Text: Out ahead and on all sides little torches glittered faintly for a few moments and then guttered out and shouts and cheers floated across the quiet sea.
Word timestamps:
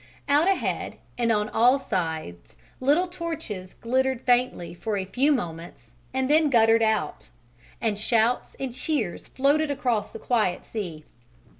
Out 0.27 0.47
ahead 0.47 0.97
and 1.15 1.31
on 1.31 1.47
all 1.49 1.77
sides 1.77 2.55
little 2.79 3.07
torches 3.07 3.75
glittered 3.75 4.21
faintly 4.21 4.73
for 4.73 4.97
a 4.97 5.05
few 5.05 5.31
moments 5.31 5.91
and 6.11 6.27
then 6.27 6.49
guttered 6.49 6.81
out 6.81 7.29
and 7.79 7.99
shouts 7.99 8.55
and 8.59 8.73
cheers 8.73 9.27
floated 9.27 9.69
across 9.69 10.09
the 10.09 10.17
quiet 10.17 10.65
sea. 10.65 11.05